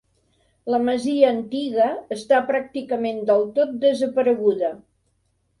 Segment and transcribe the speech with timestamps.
[0.75, 4.77] La masia antiga està pràcticament del tot desapareguda.